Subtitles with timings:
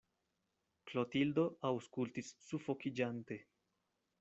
[0.91, 3.41] Klotildo aŭskultis sufokiĝante.